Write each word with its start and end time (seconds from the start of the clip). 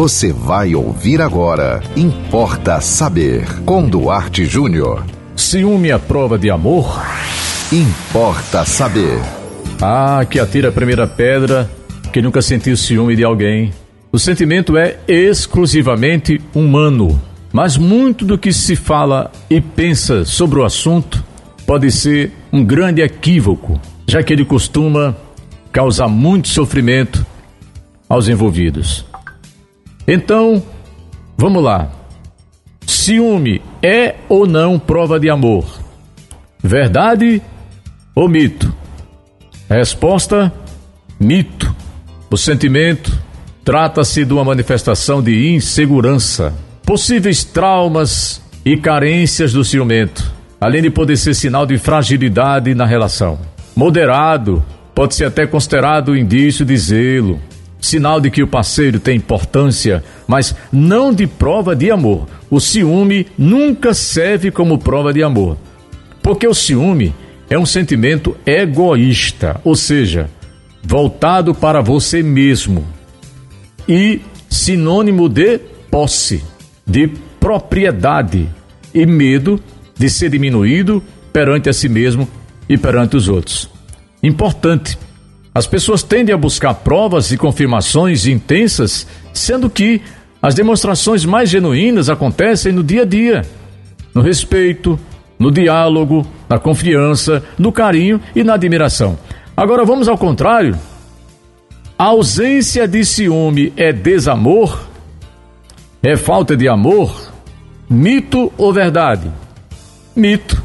Você 0.00 0.32
vai 0.32 0.74
ouvir 0.74 1.20
agora. 1.20 1.82
Importa 1.94 2.80
saber. 2.80 3.44
Com 3.66 3.86
Duarte 3.86 4.46
Júnior. 4.46 5.04
Ciúme 5.36 5.92
à 5.92 5.98
prova 5.98 6.38
de 6.38 6.48
amor? 6.48 7.02
Importa 7.70 8.64
saber. 8.64 9.20
Ah, 9.78 10.24
que 10.24 10.40
atira 10.40 10.70
a 10.70 10.72
primeira 10.72 11.06
pedra, 11.06 11.70
que 12.10 12.22
nunca 12.22 12.40
sentiu 12.40 12.78
ciúme 12.78 13.14
de 13.14 13.24
alguém. 13.24 13.74
O 14.10 14.18
sentimento 14.18 14.74
é 14.74 15.00
exclusivamente 15.06 16.40
humano, 16.54 17.20
mas 17.52 17.76
muito 17.76 18.24
do 18.24 18.38
que 18.38 18.54
se 18.54 18.76
fala 18.76 19.30
e 19.50 19.60
pensa 19.60 20.24
sobre 20.24 20.60
o 20.60 20.64
assunto 20.64 21.22
pode 21.66 21.92
ser 21.92 22.32
um 22.50 22.64
grande 22.64 23.02
equívoco, 23.02 23.78
já 24.08 24.22
que 24.22 24.32
ele 24.32 24.46
costuma 24.46 25.14
causar 25.70 26.08
muito 26.08 26.48
sofrimento 26.48 27.26
aos 28.08 28.28
envolvidos. 28.28 29.09
Então, 30.06 30.62
vamos 31.36 31.62
lá. 31.62 31.90
Ciúme 32.86 33.62
é 33.82 34.16
ou 34.28 34.46
não 34.46 34.78
prova 34.78 35.18
de 35.18 35.30
amor? 35.30 35.64
Verdade 36.62 37.40
ou 38.14 38.28
mito? 38.28 38.74
Resposta: 39.68 40.52
mito. 41.18 41.74
O 42.30 42.36
sentimento 42.36 43.16
trata-se 43.64 44.24
de 44.24 44.32
uma 44.32 44.44
manifestação 44.44 45.22
de 45.22 45.52
insegurança, 45.54 46.52
possíveis 46.84 47.44
traumas 47.44 48.42
e 48.64 48.76
carências 48.76 49.52
do 49.52 49.64
ciumento, 49.64 50.32
além 50.60 50.82
de 50.82 50.90
poder 50.90 51.16
ser 51.16 51.34
sinal 51.34 51.64
de 51.64 51.78
fragilidade 51.78 52.74
na 52.74 52.84
relação. 52.84 53.38
Moderado 53.74 54.64
pode 54.94 55.14
ser 55.14 55.24
até 55.24 55.46
considerado 55.46 56.16
indício 56.16 56.64
de 56.64 56.76
zelo, 56.76 57.40
sinal 57.80 58.20
de 58.20 58.30
que 58.30 58.42
o 58.42 58.46
parceiro 58.46 59.00
tem 59.00 59.16
importância, 59.16 60.04
mas 60.26 60.54
não 60.72 61.12
de 61.12 61.26
prova 61.26 61.74
de 61.74 61.90
amor. 61.90 62.28
O 62.50 62.60
ciúme 62.60 63.26
nunca 63.38 63.94
serve 63.94 64.50
como 64.50 64.78
prova 64.78 65.12
de 65.12 65.22
amor, 65.22 65.56
porque 66.22 66.46
o 66.46 66.54
ciúme 66.54 67.14
é 67.48 67.58
um 67.58 67.66
sentimento 67.66 68.36
egoísta, 68.46 69.60
ou 69.64 69.74
seja, 69.74 70.30
voltado 70.82 71.54
para 71.54 71.80
você 71.80 72.22
mesmo 72.22 72.86
e 73.88 74.20
sinônimo 74.48 75.28
de 75.28 75.58
posse, 75.90 76.42
de 76.86 77.08
propriedade 77.40 78.48
e 78.94 79.06
medo 79.06 79.60
de 79.98 80.08
ser 80.08 80.30
diminuído 80.30 81.02
perante 81.32 81.68
a 81.68 81.72
si 81.72 81.88
mesmo 81.88 82.28
e 82.68 82.78
perante 82.78 83.16
os 83.16 83.28
outros. 83.28 83.68
Importante 84.22 84.98
as 85.54 85.66
pessoas 85.66 86.02
tendem 86.02 86.34
a 86.34 86.38
buscar 86.38 86.74
provas 86.74 87.32
e 87.32 87.36
confirmações 87.36 88.26
intensas, 88.26 89.06
sendo 89.32 89.68
que 89.68 90.00
as 90.40 90.54
demonstrações 90.54 91.24
mais 91.24 91.50
genuínas 91.50 92.08
acontecem 92.08 92.72
no 92.72 92.82
dia 92.82 93.02
a 93.02 93.04
dia, 93.04 93.42
no 94.14 94.22
respeito, 94.22 94.98
no 95.38 95.50
diálogo, 95.50 96.26
na 96.48 96.58
confiança, 96.58 97.42
no 97.58 97.72
carinho 97.72 98.20
e 98.34 98.44
na 98.44 98.54
admiração. 98.54 99.18
Agora 99.56 99.84
vamos 99.84 100.08
ao 100.08 100.16
contrário. 100.16 100.78
A 101.98 102.04
ausência 102.04 102.86
de 102.86 103.04
ciúme 103.04 103.72
é 103.76 103.92
desamor? 103.92 104.88
É 106.02 106.16
falta 106.16 106.56
de 106.56 106.68
amor? 106.68 107.30
Mito 107.88 108.52
ou 108.56 108.72
verdade? 108.72 109.30
Mito. 110.14 110.62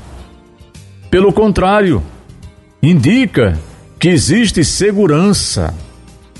Pelo 1.09 1.33
contrário, 1.33 2.01
indica 2.81 3.59
que 4.05 4.09
existe 4.09 4.63
segurança, 4.63 5.73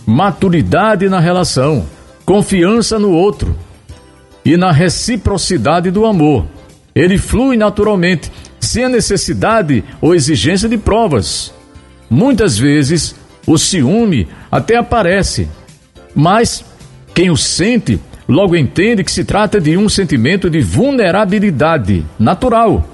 maturidade 0.06 1.10
na 1.10 1.20
relação, 1.20 1.88
confiança 2.24 3.00
no 3.00 3.10
outro 3.10 3.58
e 4.46 4.56
na 4.56 4.72
reciprocidade 4.72 5.90
do 5.90 6.06
amor. 6.06 6.46
Ele 6.94 7.18
flui 7.18 7.58
naturalmente, 7.58 8.32
sem 8.60 8.84
a 8.84 8.90
necessidade 8.90 9.84
ou 10.00 10.14
exigência 10.14 10.70
de 10.70 10.78
provas. 10.78 11.52
Muitas 12.08 12.56
vezes 12.56 13.16
o 13.48 13.58
ciúme 13.58 14.28
até 14.52 14.78
aparece, 14.78 15.50
mas 16.14 16.64
quem 17.16 17.32
o 17.32 17.36
sente 17.36 18.00
logo 18.30 18.56
entende 18.56 19.04
que 19.04 19.12
se 19.12 19.26
trata 19.26 19.60
de 19.60 19.76
um 19.76 19.90
sentimento 19.90 20.52
de 20.52 20.62
vulnerabilidade 20.62 22.06
natural 22.20 22.88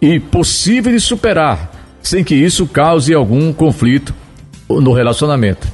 e 0.00 0.18
possível 0.18 0.90
de 0.90 1.00
superar 1.00 1.75
sem 2.06 2.22
que 2.22 2.36
isso 2.36 2.66
cause 2.66 3.12
algum 3.12 3.52
conflito 3.52 4.14
no 4.68 4.92
relacionamento, 4.92 5.66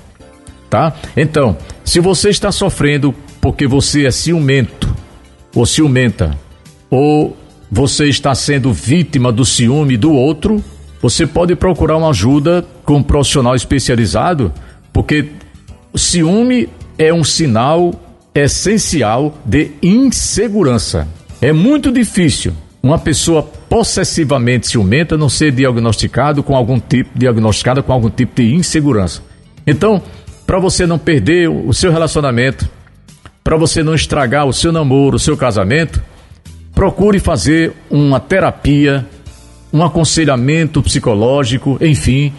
tá? 0.71 0.95
Então, 1.15 1.57
se 1.85 2.01
você 2.01 2.31
está 2.31 2.51
sofrendo 2.51 3.15
porque 3.39 3.67
você 3.67 4.07
é 4.07 4.11
ciumento 4.11 4.95
ou 5.55 5.67
ciumenta, 5.67 6.37
ou 6.89 7.37
você 7.71 8.07
está 8.09 8.35
sendo 8.35 8.73
vítima 8.73 9.31
do 9.31 9.45
ciúme 9.45 9.99
do 9.99 10.11
outro, 10.13 10.65
você 11.03 11.27
pode 11.27 11.55
procurar 11.55 11.99
uma 11.99 12.09
ajuda 12.09 12.65
com 12.83 12.97
um 12.97 13.03
profissional 13.03 13.55
especializado, 13.55 14.53
porque 14.91 15.29
o 15.93 15.99
ciúme 15.99 16.67
é 16.97 17.13
um 17.13 17.25
sinal 17.25 17.93
essencial 18.35 19.35
de 19.45 19.73
insegurança. 19.83 21.07
É 21.43 21.53
muito 21.53 21.93
difícil 21.93 22.55
uma 22.83 22.99
pessoa 22.99 23.51
possessivamente 23.73 24.67
ciumenta 24.67 25.17
não 25.17 25.31
ser 25.31 25.51
diagnosticado 25.51 26.43
com 26.43 26.55
algum 26.55 26.79
tipo 26.79 27.09
diagnosticada 27.19 27.83
com 27.83 27.91
algum 27.91 28.11
tipo 28.11 28.35
de 28.37 28.55
insegurança. 28.55 29.23
Então, 29.67 30.03
para 30.47 30.59
você 30.59 30.87
não 30.87 30.99
perder 30.99 31.49
o 31.49 31.73
seu 31.73 31.91
relacionamento, 31.91 32.69
para 33.43 33.57
você 33.57 33.83
não 33.83 33.95
estragar 33.95 34.45
o 34.45 34.53
seu 34.53 34.73
namoro, 34.73 35.17
o 35.17 35.19
seu 35.19 35.39
casamento, 35.39 36.03
procure 36.75 37.19
fazer 37.19 37.73
uma 37.89 38.21
terapia, 38.21 39.07
um 39.73 39.83
aconselhamento 39.83 40.83
psicológico, 40.83 41.79
enfim, 41.81 42.31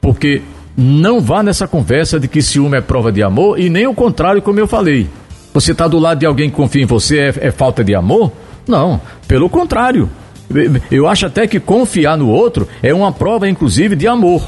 porque 0.00 0.42
não 0.76 1.20
vá 1.20 1.42
nessa 1.42 1.66
conversa 1.66 2.20
de 2.20 2.28
que 2.28 2.40
ciúme 2.40 2.78
é 2.78 2.80
prova 2.80 3.10
de 3.10 3.20
amor 3.20 3.58
e 3.58 3.68
nem 3.68 3.88
o 3.88 3.94
contrário, 3.94 4.40
como 4.40 4.60
eu 4.60 4.68
falei. 4.68 5.08
Você 5.52 5.72
está 5.72 5.88
do 5.88 5.98
lado 5.98 6.20
de 6.20 6.26
alguém 6.26 6.48
que 6.48 6.54
confia 6.54 6.84
em 6.84 6.86
você 6.86 7.18
é, 7.18 7.48
é 7.48 7.50
falta 7.50 7.82
de 7.82 7.96
amor? 7.96 8.30
Não, 8.64 9.00
pelo 9.26 9.50
contrário. 9.50 10.08
Eu 10.90 11.06
acho 11.06 11.26
até 11.26 11.46
que 11.46 11.60
confiar 11.60 12.16
no 12.16 12.28
outro 12.28 12.66
é 12.82 12.92
uma 12.94 13.12
prova, 13.12 13.48
inclusive, 13.48 13.94
de 13.94 14.06
amor 14.06 14.42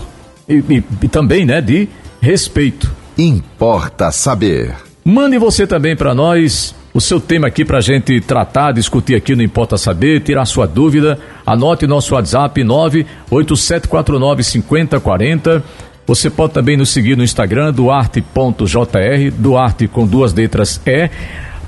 e, 0.48 0.62
e, 0.68 0.84
e 1.02 1.08
também, 1.08 1.44
né, 1.44 1.60
de 1.60 1.88
respeito. 2.20 2.90
Importa 3.16 4.10
saber. 4.10 4.74
Mande 5.04 5.38
você 5.38 5.66
também 5.66 5.96
para 5.96 6.14
nós 6.14 6.74
o 6.92 7.00
seu 7.00 7.20
tema 7.20 7.46
aqui 7.46 7.64
para 7.64 7.78
a 7.78 7.80
gente 7.80 8.20
tratar, 8.20 8.72
discutir 8.72 9.14
aqui 9.14 9.34
no 9.36 9.42
Importa 9.42 9.78
Saber, 9.78 10.20
tirar 10.20 10.44
sua 10.44 10.66
dúvida. 10.66 11.18
Anote 11.46 11.86
nosso 11.86 12.14
WhatsApp 12.14 12.62
98749 12.64 14.42
5040. 14.42 15.62
Você 16.06 16.28
pode 16.28 16.52
também 16.52 16.76
nos 16.76 16.90
seguir 16.90 17.16
no 17.16 17.22
Instagram, 17.22 17.72
duarte.jr, 17.72 19.30
Duarte 19.38 19.86
com 19.86 20.06
duas 20.06 20.34
letras 20.34 20.80
E. 20.84 21.08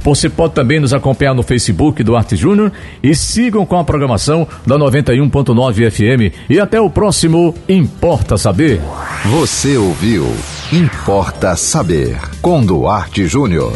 Você 0.04 0.28
pode 0.28 0.54
também 0.54 0.80
nos 0.80 0.92
acompanhar 0.92 1.34
no 1.34 1.42
Facebook 1.42 2.02
do 2.02 2.16
Arte 2.16 2.36
Júnior 2.36 2.72
e 3.02 3.14
sigam 3.14 3.64
com 3.64 3.78
a 3.78 3.84
programação 3.84 4.46
da 4.66 4.76
91.9 4.76 5.90
FM. 5.90 6.34
E 6.50 6.58
até 6.58 6.80
o 6.80 6.90
próximo 6.90 7.54
Importa 7.68 8.36
Saber. 8.36 8.80
Você 9.26 9.76
ouviu 9.76 10.26
Importa 10.72 11.54
Saber 11.56 12.18
com 12.40 12.64
Duarte 12.64 13.26
Júnior. 13.26 13.72